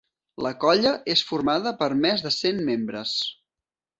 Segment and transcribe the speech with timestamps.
[0.43, 3.15] La colla és formada per més de cent membres.